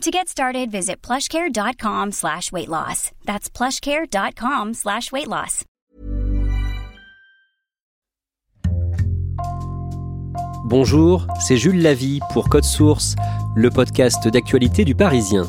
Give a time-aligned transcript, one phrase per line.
[0.00, 3.10] To get started, visit plushcare.com slash weight loss.
[3.26, 5.64] That's plushcare.com slash weight loss.
[10.64, 13.14] Bonjour, c'est Jules Lavie pour Code Source,
[13.54, 15.46] le podcast d'actualité du Parisien.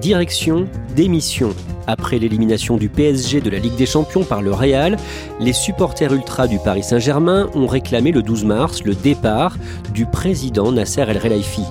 [0.00, 1.54] Direction, démission.
[1.86, 4.96] Après l'élimination du PSG de la Ligue des Champions par le Real,
[5.40, 9.56] les supporters ultras du Paris Saint-Germain ont réclamé le 12 mars le départ
[9.92, 11.62] du président Nasser El Khelaifi.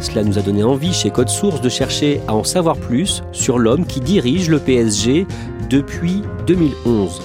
[0.00, 3.58] Cela nous a donné envie chez Code Source de chercher à en savoir plus sur
[3.58, 5.26] l'homme qui dirige le PSG
[5.68, 7.20] depuis 2011.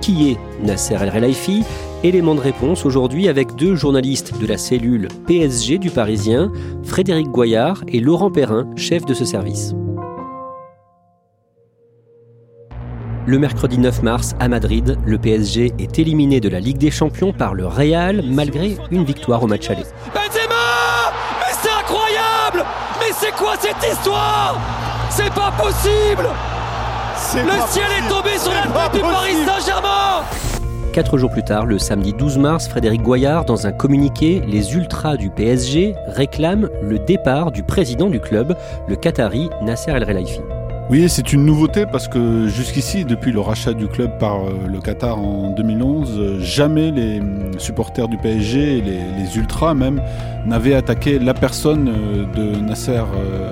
[0.00, 1.62] Qui est Nasser El Khelaifi?
[2.04, 6.50] Élément de réponse aujourd'hui avec deux journalistes de la cellule PSG du Parisien,
[6.82, 9.72] Frédéric Goyard et Laurent Perrin, chef de ce service.
[13.24, 17.32] Le mercredi 9 mars, à Madrid, le PSG est éliminé de la Ligue des Champions
[17.32, 19.84] par le Real malgré une victoire au match aller.
[20.12, 21.12] Benzema!
[21.38, 22.66] Mais c'est incroyable!
[22.98, 24.58] Mais c'est quoi cette histoire!
[25.08, 26.28] C'est pas possible!
[27.34, 30.24] Le ciel est tombé sur la tête du Paris Saint-Germain!
[30.92, 35.16] Quatre jours plus tard, le samedi 12 mars, Frédéric Goyard, dans un communiqué, les ultras
[35.16, 38.56] du PSG réclament le départ du président du club,
[38.88, 40.40] le Qatari Nasser El Khelaifi.
[40.90, 44.80] Oui, c'est une nouveauté parce que jusqu'ici, depuis le rachat du club par euh, le
[44.80, 50.02] Qatar en 2011, euh, jamais les hum, supporters du PSG les, ultras même
[50.44, 53.00] n'avaient attaqué la personne euh, de Nasser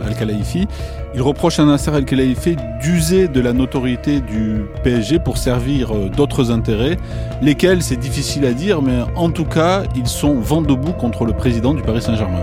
[0.05, 0.67] Al-Khelaifi.
[1.15, 6.99] Ils reprochent à Nasser Al-Khelaifi d'user de la notoriété du PSG pour servir d'autres intérêts,
[7.41, 11.33] lesquels c'est difficile à dire, mais en tout cas, ils sont vent debout contre le
[11.33, 12.43] président du Paris Saint-Germain.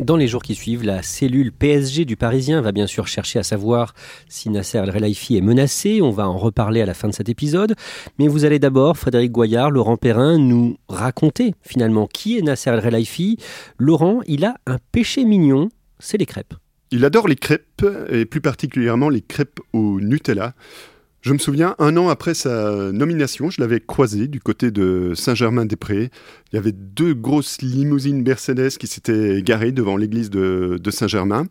[0.00, 3.42] Dans les jours qui suivent, la cellule PSG du Parisien va bien sûr chercher à
[3.42, 3.94] savoir
[4.28, 6.00] si Nasser El Relaifi est menacé.
[6.00, 7.74] On va en reparler à la fin de cet épisode.
[8.20, 12.78] Mais vous allez d'abord, Frédéric Goyard, Laurent Perrin, nous raconter finalement qui est Nasser El
[12.78, 13.38] Relaifi.
[13.76, 16.54] Laurent, il a un péché mignon, c'est les crêpes.
[16.92, 20.54] Il adore les crêpes, et plus particulièrement les crêpes au Nutella.
[21.20, 26.10] Je me souviens, un an après sa nomination, je l'avais croisé du côté de Saint-Germain-des-Prés.
[26.52, 31.48] Il y avait deux grosses limousines Mercedes qui s'étaient garées devant l'église de, Saint-Germain.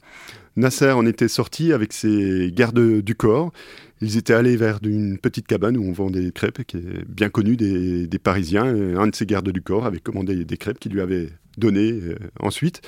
[0.55, 3.51] Nasser en était sorti avec ses gardes du corps.
[3.99, 7.29] Ils étaient allés vers une petite cabane où on vend des crêpes, qui est bien
[7.29, 8.65] connue des, Parisiens.
[8.65, 12.15] un de ses gardes du corps avait commandé des crêpes qu'il lui avait données euh,
[12.39, 12.81] ensuite.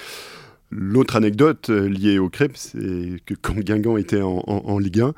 [0.72, 5.14] L'autre anecdote euh, liée aux crêpes, c'est que quand Guingamp était en, en Ligue 1,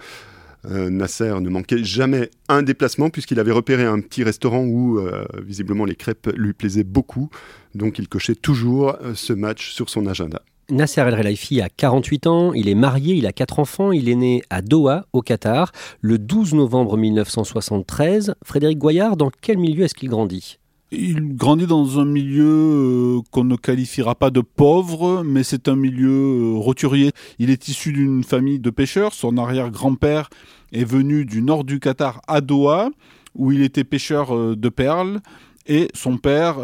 [0.70, 5.26] euh, Nasser ne manquait jamais un déplacement puisqu'il avait repéré un petit restaurant où euh,
[5.44, 7.30] visiblement les crêpes lui plaisaient beaucoup.
[7.76, 10.42] Donc il cochait toujours euh, ce match sur son agenda.
[10.70, 14.16] Nasser El Relaifi a 48 ans, il est marié, il a quatre enfants, il est
[14.16, 18.36] né à Doha, au Qatar, le 12 novembre 1973.
[18.46, 20.61] Frédéric Goyard, dans quel milieu est-ce qu'il grandit?
[20.92, 25.76] Il grandit dans un milieu euh, qu'on ne qualifiera pas de pauvre, mais c'est un
[25.76, 27.12] milieu euh, roturier.
[27.40, 29.14] Il est issu d'une famille de pêcheurs.
[29.14, 30.30] Son arrière-grand-père
[30.74, 32.90] est venu du nord du Qatar à Doha,
[33.36, 35.22] où il était pêcheur euh, de perles.
[35.68, 36.56] Et son père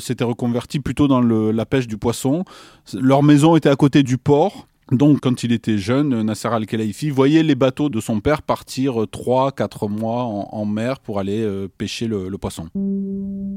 [0.00, 2.46] s'était reconverti plutôt dans la pêche du poisson.
[2.94, 4.66] Leur maison était à côté du port.
[4.92, 9.90] Donc, quand il était jeune, Nasser Al-Khelaifi voyait les bateaux de son père partir 3-4
[9.90, 12.66] mois en, mer pour aller euh, pêcher le, poisson.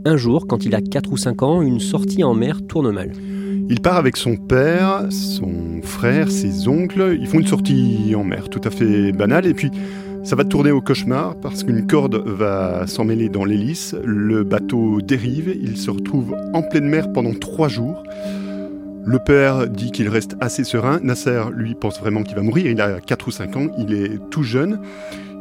[0.06, 3.12] Un jour, quand il a 4 ou 5 ans, une sortie en mer tourne mal.
[3.70, 7.16] Il part avec son père, son frère, ses oncles.
[7.22, 9.46] Ils font une sortie en mer tout à fait banale.
[9.46, 9.70] Et puis,
[10.24, 13.96] ça va tourner au cauchemar parce qu'une corde va s'emmêler dans l'hélice.
[14.04, 15.56] Le bateau dérive.
[15.62, 18.02] Il se retrouve en pleine mer pendant 3 jours.
[19.06, 21.00] Le père dit qu'il reste assez serein.
[21.02, 22.68] Nasser, lui, pense vraiment qu'il va mourir.
[22.70, 24.80] Il a 4 ou 5 ans, il est tout jeune.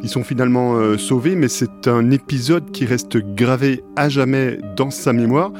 [0.02, 4.90] Ils sont finalement euh, sauvés, mais c'est un épisode qui reste gravé à jamais dans
[4.90, 5.52] sa mémoire.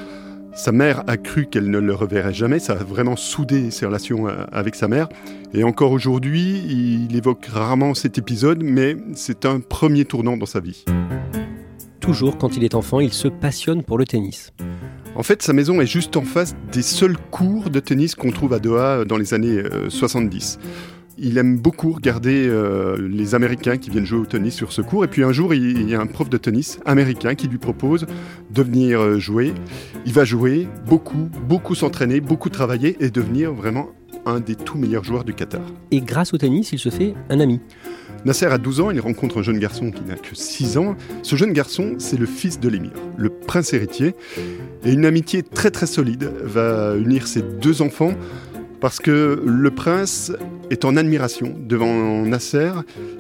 [0.55, 4.29] Sa mère a cru qu'elle ne le reverrait jamais, ça a vraiment soudé ses relations
[4.29, 5.09] euh, avec sa mère.
[5.53, 10.61] Et encore aujourd'hui, il évoque rarement cet épisode, mais c'est un premier tournant dans sa
[10.61, 10.85] vie.
[12.01, 14.53] Toujours quand il est enfant, il se passionne pour le tennis.
[15.15, 18.53] En fait, sa maison est juste en face des seuls cours de tennis qu'on trouve
[18.53, 20.59] à Doha dans les années 70.
[20.61, 20.67] Euh,
[21.21, 25.05] il aime beaucoup regarder euh, les Américains qui viennent jouer au tennis sur ce cours.
[25.05, 28.07] Et puis un jour, il y a un prof de tennis américain qui lui propose
[28.51, 29.53] de venir euh, jouer.
[30.07, 33.89] Il va jouer beaucoup, beaucoup s'entraîner, beaucoup travailler et devenir vraiment
[34.29, 35.63] un des tout meilleurs joueurs du Qatar.
[35.91, 37.61] Et grâce au tennis, il se fait un ami.
[38.25, 40.97] Nasser a 12 ans, il rencontre un jeune garçon qui n'a que 6 ans.
[41.23, 44.15] Ce jeune garçon, c'est le fils de l'émir, le prince héritier.
[44.85, 48.13] Et une amitié très très solide va unir ces deux enfants
[48.81, 50.33] parce que le prince
[50.71, 52.71] est en admiration devant Nasser,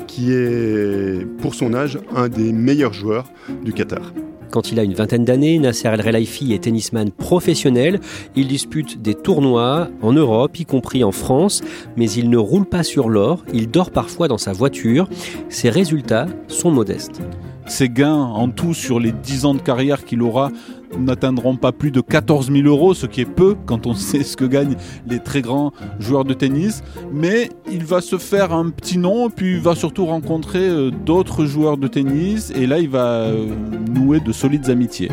[0.07, 3.31] qui est, pour son âge, un des meilleurs joueurs
[3.65, 4.13] du Qatar.
[4.51, 8.01] Quand il a une vingtaine d'années, Nasser El Relaifi est tennisman professionnel.
[8.37, 11.63] Il dispute des tournois en Europe, y compris en France,
[11.97, 15.09] mais il ne roule pas sur l'or, il dort parfois dans sa voiture.
[15.49, 17.21] Ses résultats sont modestes.
[17.69, 20.51] Ses gains en tout sur les 10 ans de carrière qu'il aura
[20.99, 24.37] n'atteindront pas plus de 14 000 euros, ce qui est peu quand on sait ce
[24.37, 24.77] que gagnent
[25.07, 26.83] les très grands joueurs de tennis.
[27.13, 31.45] Mais il va se faire un petit nom, puis il va surtout rencontrer euh, d'autres
[31.45, 33.49] joueurs de tennis, et là il va euh,
[33.91, 35.11] nouer de solides amitiés.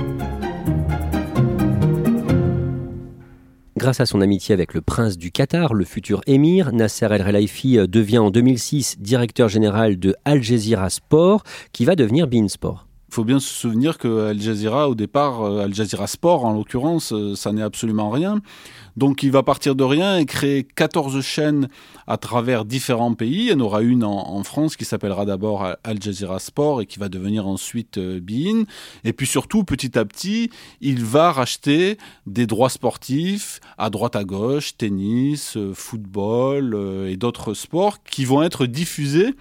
[3.85, 7.77] Grâce à son amitié avec le prince du Qatar, le futur émir, Nasser El Relaifi
[7.77, 12.87] euh, devient en 2006 directeur général de Al Jazeera Sport, qui va devenir Bein Sport.
[13.09, 16.53] Il faut bien se souvenir que Al Jazeera, au départ, euh, Al Jazeera Sport en
[16.53, 18.41] l'occurrence, euh, ça n'est absolument rien.
[18.97, 21.67] Donc il va partir de rien et créer 14 chaînes
[22.07, 23.45] à travers différents pays.
[23.45, 26.99] Il y en aura une en, France qui s'appellera d'abord Al Jazeera Sport et qui
[26.99, 28.19] va devenir ensuite euh.
[29.03, 30.49] Et puis surtout, petit à petit,
[30.81, 31.97] il va racheter
[32.27, 38.65] des droits sportifs à droite à gauche, tennis, football et d'autres sports qui vont être
[38.65, 39.33] diffusés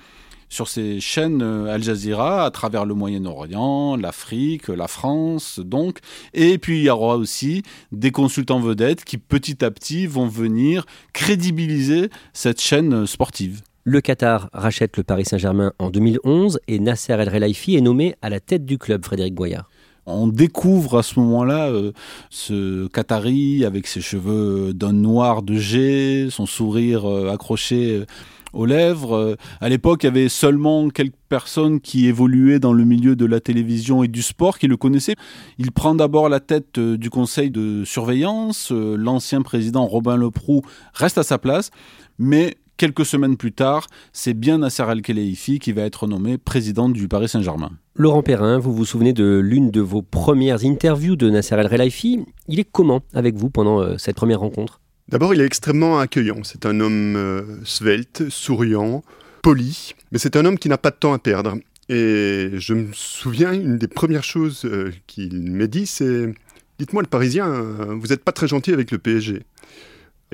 [0.55, 5.99] sur ces chaînes euh, Al Jazeera à travers le Moyen-Orient, l'Afrique, la France, donc.
[6.33, 10.87] Et puis il y aura aussi des consultants vedettes qui petit à petit vont venir
[11.13, 13.63] crédibiliser cette chaîne sportive.
[13.83, 18.31] Le Qatar rachète le Paris Saint-Germain en 2011 et Nasser El Relaifi est nommé à
[18.31, 19.69] la tête du club, Frédéric Goyard.
[20.07, 21.93] On découvre à ce moment-là euh,
[22.31, 28.05] ce Qatari avec ses cheveux d'un noir de jet, son sourire euh, accroché
[28.55, 29.15] aux lèvres.
[29.15, 33.27] Euh, à l'époque, il y avait seulement quelques personnes qui évoluaient dans le milieu de
[33.27, 35.17] la télévision et du sport qui le connaissaient.
[35.59, 38.71] Il prend d'abord la tête euh, du conseil de surveillance.
[38.73, 40.63] Euh, l'ancien président Robin Leproux
[40.95, 41.71] reste à sa place,
[42.19, 47.09] mais quelques semaines plus tard, c'est bien Nasser Al-Khelaifi qui va être nommé président du
[47.09, 47.71] Paris Saint-Germain.
[47.97, 52.25] Laurent Perrin, vous vous souvenez de l'une de vos premières interviews de Nasser Al-Khelaifi?
[52.49, 54.81] Il est comment avec vous pendant cette première rencontre?
[55.09, 56.43] D'abord, il est extrêmement accueillant.
[56.45, 59.05] C'est un homme euh, svelte, souriant,
[59.43, 61.57] poli, mais c'est un homme qui n'a pas de temps à perdre.
[61.91, 66.33] Et je me souviens, une des premières choses euh, qu'il m'a dit, c'est
[66.79, 69.43] Dites-moi, le Parisien, euh, vous n'êtes pas très gentil avec le PSG.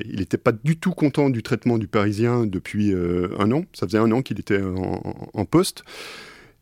[0.03, 2.91] Il n'était pas du tout content du traitement du Parisien depuis
[3.37, 3.65] un an.
[3.73, 5.83] Ça faisait un an qu'il était en, poste.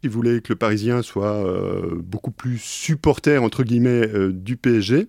[0.04, 1.42] Il voulait que le Parisien soit
[1.96, 5.08] beaucoup plus supporter, entre guillemets, du PSG.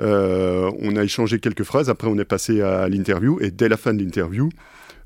[0.00, 3.76] Euh, on a échangé quelques phrases, après on est passé à l'interview, et dès la
[3.76, 4.48] fin de l'interview,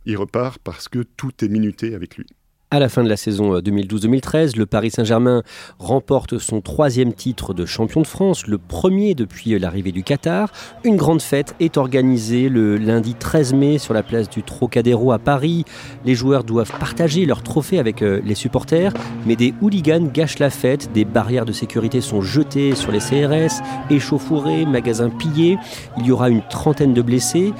[0.06, 2.26] il repart parce que tout est minuté avec lui.
[2.73, 5.43] À la fin de la saison 2012-2013, euh, le Paris Saint-Germain
[5.81, 10.53] remporte son troisième titre de champion de France, le premier depuis l'arrivée du Qatar.
[10.85, 15.19] Une grande fête est organisée le lundi 13 mai sur la place du Trocadéro à
[15.19, 15.65] Paris.
[16.05, 18.93] Les joueurs doivent partager leur trophée avec euh, les supporters,
[19.27, 20.93] mais des hooligans gâchent la fête.
[20.93, 25.59] Des barrières de sécurité sont jetées sur les CRS, échauffourées, magasins pillés.
[25.99, 27.53] Il y aura une trentaine de blessés.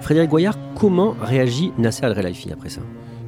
[0.00, 2.80] Frédéric Goyard, comment réagit Nasser Al-Relaifi après ça?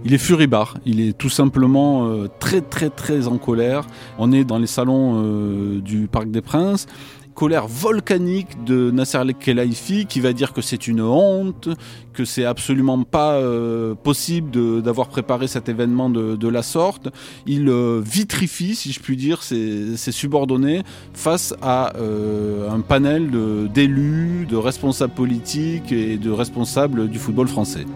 [0.04, 3.86] Il est furibard, il est tout simplement euh, très très très en colère.
[4.18, 6.86] On est dans les salons euh, du Parc des Princes
[7.34, 11.68] colère volcanique de Nasser Al-Khelaifi qui va dire que c'est une honte,
[12.12, 17.10] que c'est absolument pas euh, possible d'avoir préparé cet événement de, la sorte.
[17.46, 17.70] Il
[18.04, 20.82] vitrifie, si je puis dire, ses, subordonnés
[21.14, 23.30] face à un panel
[23.72, 27.86] d'élus, de responsables politiques et de responsables du football français.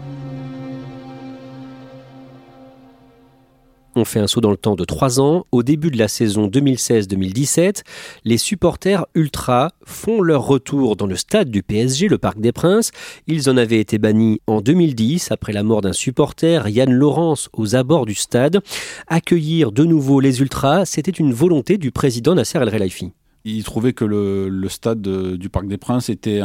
[3.95, 5.45] On fait un saut dans le temps de trois ans.
[5.51, 7.83] Au début de la saison 2016-2017,
[8.25, 12.91] les supporters ultra font leur retour dans le stade du PSG, le Parc des Princes.
[13.27, 17.75] Ils en avaient été bannis en 2010 après la mort d'un supporter, Yann Laurence, aux
[17.75, 18.61] abords du stade.
[19.07, 23.11] Accueillir de nouveau les ultras, c'était une volonté du président Nasser El Relaifi.
[23.45, 26.41] Il trouvait que le, stade du Parc des Princes était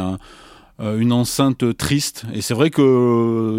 [0.79, 2.25] une enceinte triste.
[2.35, 2.85] Et c'est vrai qu'il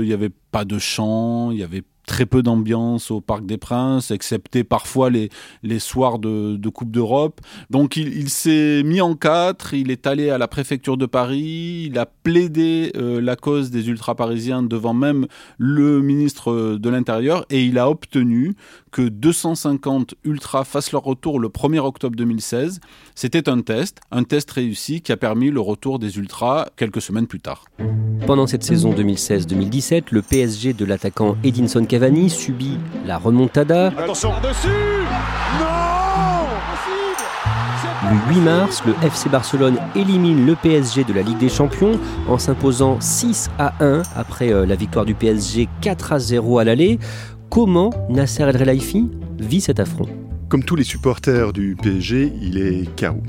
[0.05, 4.09] n'y avait pas de chant, il y avait très peu d'ambiance au Parc des Princes,
[4.09, 5.29] excepté parfois les,
[5.61, 7.39] les soirs de, de Coupe d'Europe.
[7.69, 11.99] Donc il, s'est mis en quatre, il est allé à la préfecture de Paris, il
[11.99, 15.27] a plaidé euh, la cause des ultra-parisiens devant même
[15.59, 18.55] le ministre de l'Intérieur et il a obtenu
[18.91, 22.79] que 250 ultras fassent leur retour le 1er octobre 2016.
[23.13, 27.27] C'était un test, un test réussi qui a permis le retour des ultras quelques semaines
[27.27, 27.65] plus tard.
[28.25, 33.87] Pendant cette saison 2016-2017, le PSG de l'attaquant Edinson Cavani subit la remontada.
[33.97, 34.67] Attention dessus
[35.59, 35.89] Non
[38.11, 42.39] le 8 mars, le FC Barcelone élimine le PSG de la Ligue des Champions en
[42.39, 46.97] s'imposant 6 à 1 après euh, la victoire du PSG 4 à 0 à l'aller.
[47.49, 50.07] Comment Nasser El Relaifi vit cet affront?
[50.47, 53.21] Comme tous les supporters du PSG, il est KO.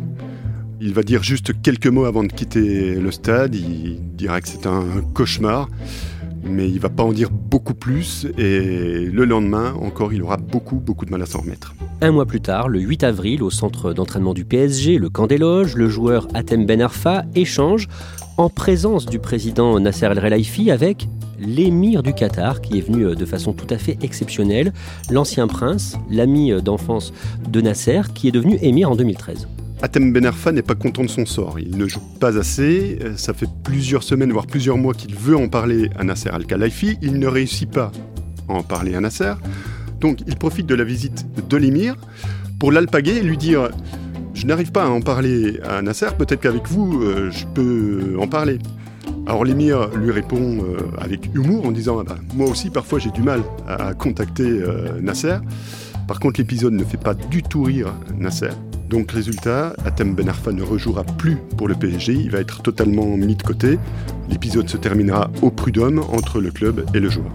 [0.83, 3.55] Il va dire juste quelques mots avant de quitter le stade.
[3.55, 5.69] Il dira que c'est un cauchemar,
[6.43, 8.27] mais il va pas en dire beaucoup plus.
[8.39, 11.75] Et le lendemain, encore, il aura beaucoup, beaucoup de mal à s'en remettre.
[12.01, 15.37] Un mois plus tard, le 8 avril, au centre d'entraînement du PSG, le camp des
[15.37, 17.87] loges, le joueur Atem Ben Arfa échange
[18.39, 21.09] en présence du président Nasser El Relaifi avec
[21.39, 24.73] l'émir du Qatar, qui est venu euh, de façon tout à fait exceptionnelle,
[25.11, 27.13] l'ancien prince, l'ami euh, d'enfance
[27.47, 29.47] de Nasser, qui est devenu émir en 2013.
[29.83, 31.59] Atem Ben Arfa n'est pas content de son sort.
[31.59, 32.99] Il ne joue pas assez.
[33.03, 36.99] Euh, ça fait plusieurs semaines, voire plusieurs mois qu'il veut en parler à Nasser Al-Khelaifi.
[37.03, 37.91] Il ne réussit pas
[38.49, 39.33] à en parler à Nasser.
[40.01, 41.97] Donc il profite de la visite de l'émir
[42.59, 43.71] pour l'alpaguer et lui dire
[44.35, 48.59] Je n'arrive pas à en parler à Nasser, peut-être qu'avec vous, je peux en parler.
[49.27, 53.11] Alors l'émir lui répond euh, avec humour en disant ah bah, Moi aussi, parfois, j'ai
[53.11, 55.37] du mal à, contacter euh, Nasser.
[56.11, 58.51] Par contre, l'épisode ne fait pas du tout rire Nasser.
[58.89, 62.15] Donc, résultat, Atem Ben Arfa ne rejouera plus pour le PSG.
[62.15, 63.79] Il va être totalement mis de côté.
[64.29, 67.31] L'épisode se terminera au prud'homme entre le club et le joueur.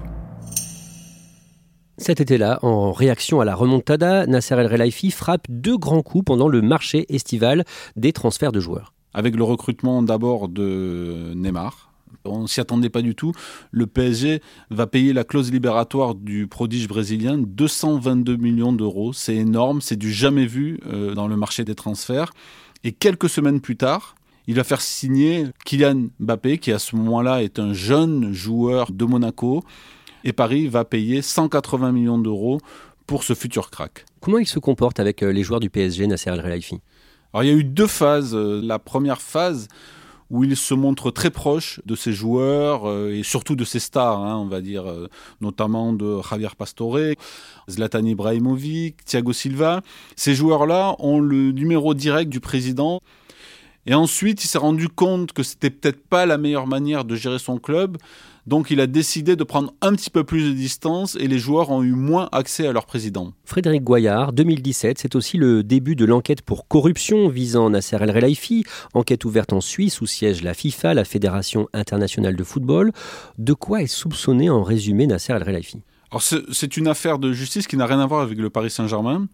[1.98, 6.50] Cet été-là, en réaction à la remontada, Nasser El Relaifi frappe deux grands coups pendant
[6.50, 7.64] le marché estival
[7.96, 11.95] des transferts de joueurs avec le recrutement d'abord de Neymar.
[12.24, 13.32] On ne s'y attendait pas du tout.
[13.72, 19.14] Le PSG va payer la clause libératoire du prodige brésilien, 222 millions d'euros.
[19.14, 22.32] C'est énorme, c'est du jamais vu euh, dans le marché des transferts.
[22.84, 24.16] Et quelques semaines plus tard,
[24.48, 29.06] il va faire signer Kylian Mbappé, qui à ce moment-là est un jeune joueur de
[29.06, 29.64] Monaco.
[30.24, 32.60] Et Paris va payer 180 millions d'euros
[33.08, 34.06] pour ce futur crack.
[34.20, 36.80] Comment il se comporte avec euh, les joueurs du PSG, Nasser El Khelaifi
[37.36, 38.34] alors il y a eu deux phases.
[38.34, 39.68] Euh, la première phase
[40.30, 44.24] où il se montre très proche de ses joueurs euh, et surtout de ses stars,
[44.24, 45.08] hein, on va dire, euh,
[45.42, 46.98] notamment de Javier Pastore,
[47.70, 49.82] Zlatan Ibrahimovic, Thiago Silva.
[50.16, 53.02] Ces joueurs-là ont le numéro direct du président.
[53.86, 57.40] Et ensuite, il s'est rendu compte que c'était peut-être pas la meilleure manière de gérer
[57.40, 57.98] son club.
[58.48, 61.72] Donc il a décidé de prendre un petit peu plus de distance et les joueurs
[61.72, 63.34] ont eu moins accès à leur président.
[63.44, 68.64] Frédéric Goyard, 2017, c'est aussi le début de l'enquête pour corruption visant Nasser El Relaifi,
[68.94, 72.92] enquête ouverte en Suisse où siège la FIFA, la Fédération internationale de football.
[73.40, 75.82] De quoi est soupçonné en résumé Nasser El Relaifi?
[76.52, 79.28] C'est une affaire de justice qui n'a rien à voir avec le Paris Saint-Germain.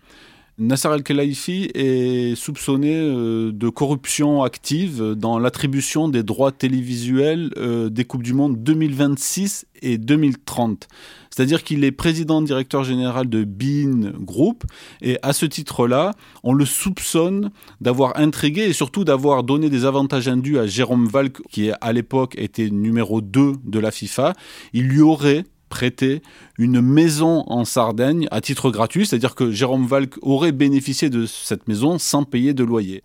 [0.57, 8.03] Nasser Al-Khelaifi est soupçonné euh, de corruption active dans l'attribution des droits télévisuels euh, des
[8.05, 10.87] Coupes du Monde 2026 et 2030.
[11.29, 14.65] C'est-à-dire qu'il est président directeur général de Bean Group
[15.01, 20.27] et à ce titre-là, on le soupçonne d'avoir intrigué et surtout d'avoir donné des avantages
[20.27, 24.33] indus à Jérôme Valk qui à l'époque était numéro 2 de la FIFA.
[24.73, 26.21] Il lui aurait prêter
[26.59, 31.67] une maison en Sardaigne à titre gratuit, c'est-à-dire que Jérôme Valk aurait bénéficié de cette
[31.67, 33.01] maison sans payer de loyer.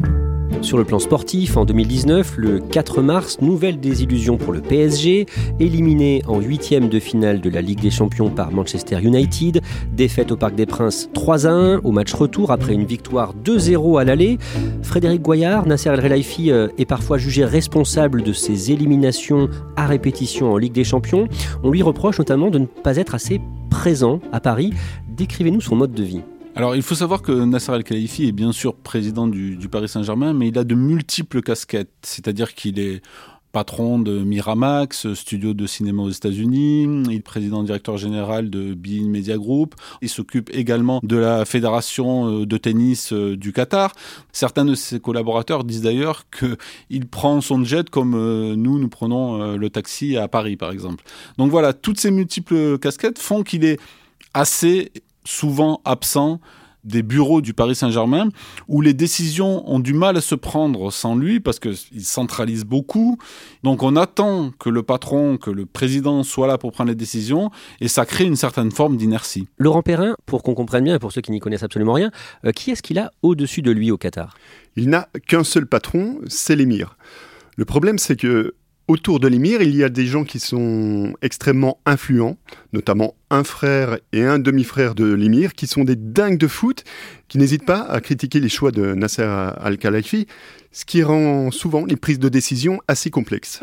[0.62, 5.26] Sur le plan sportif, en 2019, le 4 mars, nouvelle désillusion pour le PSG,
[5.60, 9.60] éliminé en huitième de finale de la Ligue des Champions par Manchester United,
[9.92, 14.00] défaite au Parc des Princes 3 à 1 au match retour après une victoire 2-0
[14.00, 14.38] à l'aller.
[14.82, 20.52] Frédéric Goyard, Nasser El Relaifi euh, est parfois jugé responsable de ces éliminations à répétition
[20.52, 21.28] en Ligue des Champions.
[21.62, 24.72] On lui reproche notamment de ne pas être assez présent à Paris.
[25.08, 26.22] Décrivez-nous son mode de vie.
[26.56, 30.48] Alors, il faut savoir que Nasser Al-Khelaifi est bien sûr président du, Paris Saint-Germain, mais
[30.48, 31.92] il a de multiples casquettes.
[32.00, 33.02] C'est-à-dire qu'il est
[33.52, 36.84] patron de Miramax, studio de cinéma aux États-Unis.
[37.10, 39.74] Il est président directeur général de Bein Media Group.
[40.00, 43.92] Il s'occupe également de la fédération euh, de tennis euh, du Qatar.
[44.32, 49.58] Certains de ses collaborateurs disent d'ailleurs qu'il prend son jet comme euh, nous, nous prenons
[49.58, 51.04] le taxi à Paris, par exemple.
[51.36, 53.78] Donc voilà, toutes ces multiples casquettes font qu'il est
[54.32, 54.90] assez
[55.26, 56.40] souvent absent
[56.86, 58.28] des bureaux du Paris Saint-Germain
[58.68, 63.18] où les décisions ont du mal à se prendre sans lui parce qu'il centralise beaucoup.
[63.64, 67.50] Donc on attend que le patron, que le président soit là pour prendre les décisions
[67.80, 69.48] et ça crée une certaine forme d'inertie.
[69.58, 72.10] Laurent Perrin, pour qu'on comprenne bien et pour ceux qui n'y connaissent absolument rien,
[72.44, 74.36] euh, qui est-ce qu'il a au-dessus de lui au Qatar?
[74.76, 76.96] Il n'a qu'un seul patron, c'est l'émir.
[77.56, 78.54] Le problème c'est que
[78.88, 82.36] Autour de l'émir, il y a des gens qui sont extrêmement influents,
[82.72, 86.84] notamment un frère et un demi-frère de l'émir, qui sont des dingues de foot,
[87.26, 90.28] qui n'hésitent pas à critiquer les choix de Nasser Al-Khelaifi,
[90.70, 93.60] ce qui rend souvent les prises de décision assez complexes.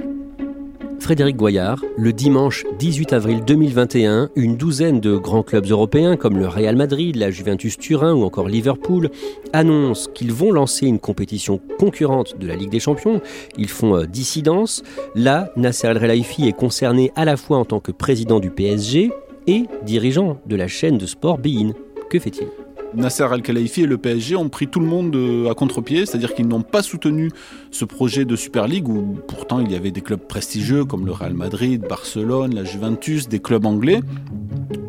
[1.03, 6.47] Frédéric Goyard, le dimanche 18 avril 2021, une douzaine de grands clubs européens comme le
[6.47, 9.09] Real Madrid, la Juventus Turin ou encore Liverpool
[9.51, 13.19] annoncent qu'ils vont lancer une compétition concurrente de la Ligue des Champions.
[13.57, 14.81] Ils font euh, dissidence.
[15.13, 19.11] Là, Nasser El Khelaifi est concerné à la fois en tant que président du PSG
[19.47, 21.73] et dirigeant de la chaîne de sport Bein.
[22.09, 22.47] Que fait-il?
[22.95, 26.47] Nasser Al-Khelaifi et le PSG ont pris tout le monde euh, à contre-pied, c'est-à-dire qu'ils
[26.47, 27.31] n'ont pas soutenu
[27.71, 31.11] ce projet de Super League où pourtant il y avait des clubs prestigieux comme le
[31.11, 34.01] Real Madrid, Barcelone, la Juventus, des clubs anglais.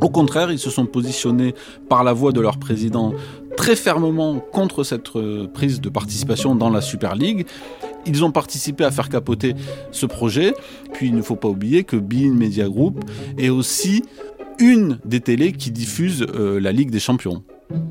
[0.01, 1.55] Au contraire, ils se sont positionnés
[1.89, 3.15] par la voix de leur président
[3.57, 7.47] très fermement contre cette euh, prise de participation dans la Super League.
[8.07, 9.55] Ils ont participé à faire capoter
[9.93, 10.53] ce projet.
[10.93, 13.03] Puis il ne faut pas oublier que Bein Media Group
[13.39, 14.03] est aussi
[14.59, 17.43] une des télés qui diffuse euh, la Ligue des Champions.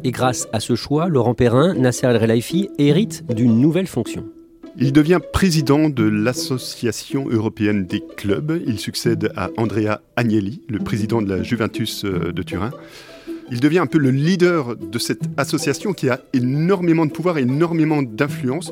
[0.04, 4.25] Et grâce à ce choix, Laurent Perrin, Nasser El-Relaifi hérite d'une nouvelle fonction.
[4.78, 8.60] Il devient président de l'Association européenne des clubs.
[8.66, 12.72] Il succède à Andrea Agnelli, le président de la Juventus euh, de Turin.
[13.52, 18.02] Il devient un peu le leader de cette association qui a énormément de pouvoir, énormément
[18.02, 18.72] d'influence,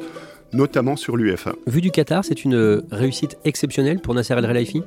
[0.54, 1.54] notamment sur l'UEFA.
[1.68, 4.82] Vu du Qatar, c'est une réussite exceptionnelle pour Nasser El Relaifi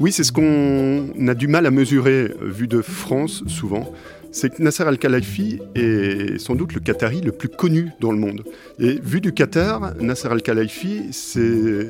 [0.00, 3.90] Oui, c'est ce qu'on a du mal à mesurer vu de France souvent
[4.30, 8.42] c'est que Nasser Al-Khelaifi est sans doute le Qatari le plus connu dans le monde.
[8.78, 11.88] Et vu du Qatar, Nasser Al-Khelaifi, c'est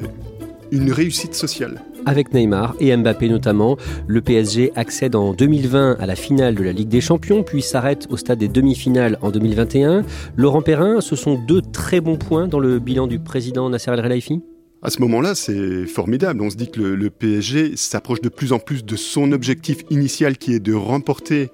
[0.70, 1.82] une réussite sociale.
[2.06, 3.76] Avec Neymar et Mbappé notamment,
[4.06, 8.06] le PSG accède en 2020 à la finale de la Ligue des Champions, puis s'arrête
[8.10, 10.04] au stade des demi-finales en 2021.
[10.36, 14.42] Laurent Perrin, ce sont deux très bons points dans le bilan du président Nasser Al-Khelaifi
[14.80, 16.40] à ce moment-là, c'est formidable.
[16.40, 19.78] On se dit que le, le PSG s'approche de plus en plus de son objectif
[19.90, 21.50] initial qui est de remporter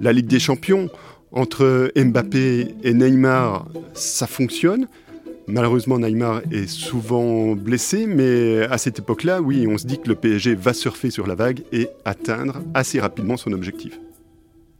[0.00, 0.88] la Ligue des Champions,
[1.32, 4.88] entre Mbappé et Neymar, ça fonctionne.
[5.46, 10.14] Malheureusement, Neymar est souvent blessé, mais à cette époque-là, oui, on se dit que le
[10.14, 13.98] PSG va surfer sur la vague et atteindre assez rapidement son objectif.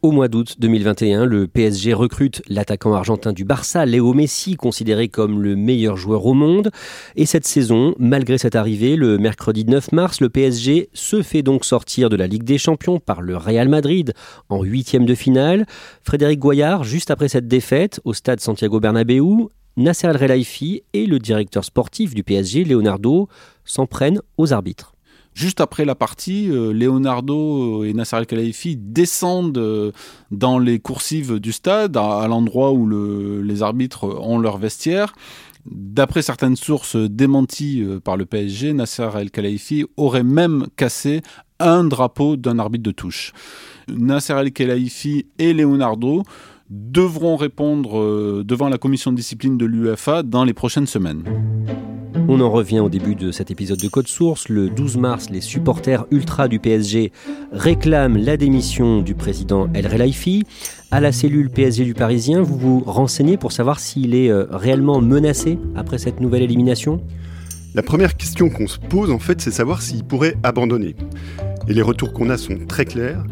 [0.02, 5.42] Au mois d'août 2021, le PSG recrute l'attaquant argentin du Barça, Léo Messi, considéré comme
[5.42, 6.70] le meilleur joueur au monde.
[7.16, 11.66] Et cette saison, malgré cette arrivée, le mercredi 9 mars, le PSG se fait donc
[11.66, 14.14] sortir de la Ligue des Champions par le Real Madrid
[14.48, 15.66] en huitième de finale.
[16.02, 21.18] Frédéric Goyard, juste après cette défaite au stade Santiago Bernabéu, Nasser El Relaifi et le
[21.18, 23.28] directeur sportif du PSG, Leonardo,
[23.66, 24.94] s'en prennent aux arbitres.
[25.40, 29.90] Juste après la partie, euh, Leonardo et Nasser Al-Khelaifi descendent euh,
[30.30, 32.86] dans les coursives du stade, à, l'endroit où
[33.40, 35.14] les arbitres ont leur vestiaire.
[35.64, 41.22] D'après certaines sources démenties euh, par le PSG, Nasser El-Khelaifi aurait même cassé
[41.58, 43.32] un drapeau d'un arbitre de touche.
[43.88, 46.22] Nasser El-Khelaifi et Leonardo
[46.70, 51.24] devront répondre devant la commission de discipline de l'UEFA dans les prochaines semaines.
[52.32, 54.48] On en revient au début de cet épisode de Code Source.
[54.48, 57.10] Le 12 mars, les supporters ultra du PSG
[57.50, 60.44] réclament la démission du président El Relaifi.
[60.92, 65.00] À la cellule PSG du Parisien, vous vous renseignez pour savoir s'il est euh, réellement
[65.00, 67.02] menacé après cette nouvelle élimination?
[67.74, 70.94] La première question qu'on se pose, en fait, c'est savoir s'il pourrait abandonner.
[71.66, 73.24] Et les retours qu'on a sont très clairs.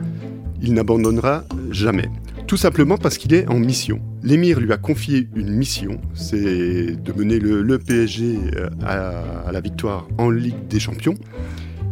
[0.61, 2.09] Il n'abandonnera jamais.
[2.49, 4.01] Tout simplement parce qu'il est en mission.
[4.23, 10.09] L'émir lui a confié une mission, c'est de mener le, PSG euh, à, la victoire
[10.17, 11.17] en Ligue des Champions.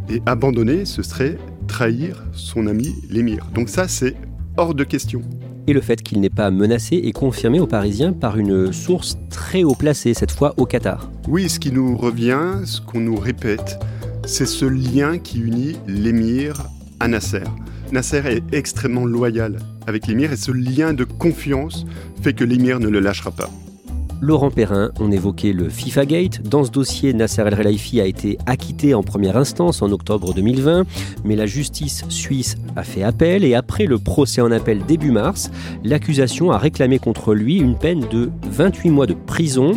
[0.09, 1.37] Et abandonner, ce serait
[1.69, 3.51] trahir son ami l'émir.
[3.55, 4.15] Donc ça, c'est
[4.57, 5.21] hors de question.
[5.67, 9.63] Et le fait qu'il n'est pas menacé est confirmé aux Parisiens par une source très
[9.63, 11.11] haut placée, cette fois au Qatar.
[11.29, 13.79] Oui, ce qui nous revient, ce qu'on nous répète,
[14.25, 16.65] c'est ce lien qui unit l'émir
[16.99, 17.45] à Nasser.
[17.93, 21.87] Nasser est extrêmement loyal avec l'émir et ce lien de confiance
[22.21, 23.51] fait que l'émir ne le lâchera pas.
[24.21, 26.43] Laurent Perrin, on évoquait le FIFA Gate.
[26.43, 30.85] Dans ce dossier, Nasser El Relaifi a été acquitté en première instance en octobre 2020,
[31.25, 35.51] mais la justice suisse a fait appel et après le procès en appel début mars,
[35.85, 39.73] l'accusation a réclamé contre lui une peine de 28 mois de prison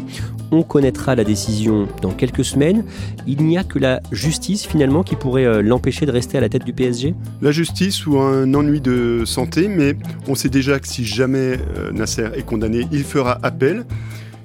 [0.51, 2.83] On connaîtra la décision dans quelques semaines.
[3.27, 6.49] Il n'y a que la justice finalement qui pourrait euh, l'empêcher de rester à la
[6.49, 9.95] tête du PSG La justice ou un ennui de santé, mais
[10.27, 13.85] on sait déjà que si jamais euh, Nasser est condamné, il fera appel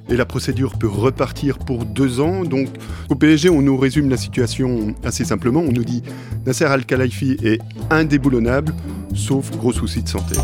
[0.08, 2.44] et la procédure peut repartir pour deux ans.
[2.44, 2.68] Donc
[3.08, 5.60] au PSG, on nous résume la situation assez simplement.
[5.60, 6.02] On nous dit
[6.46, 8.74] Nasser Al-Khelaifi est indéboulonnable,
[9.14, 10.36] sauf gros soucis de santé.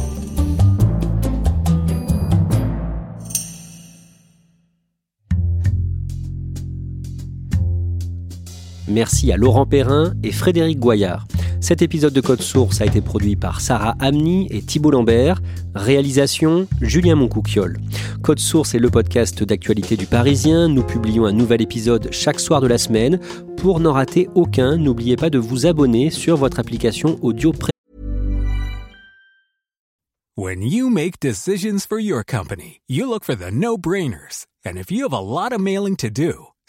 [8.90, 11.24] Merci à Laurent Perrin et Frédéric Goyard.
[11.60, 15.40] Cet épisode de Code Source a été produit par Sarah Amni et Thibault Lambert.
[15.76, 17.78] Réalisation Julien Moncouquiole.
[18.22, 20.66] Code Source est le podcast d'actualité du Parisien.
[20.66, 23.20] Nous publions un nouvel épisode chaque soir de la semaine.
[23.56, 27.70] Pour n'en rater aucun, n'oubliez pas de vous abonner sur votre application audio pré
[30.36, 34.46] When you make decisions for your company, you look for the no-brainers.
[34.64, 36.48] And if you have a lot mailing to do,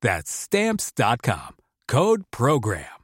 [0.00, 1.56] That's stamps.com.
[1.86, 3.00] Code program.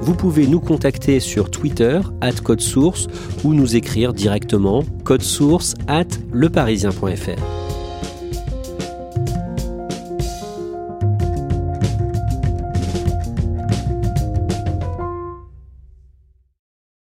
[0.00, 3.08] Vous pouvez nous contacter sur Twitter, at code source,
[3.44, 7.79] ou nous écrire directement code source at leparisien.fr.